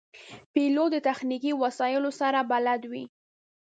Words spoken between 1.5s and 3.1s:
وسایلو سره بلد وي.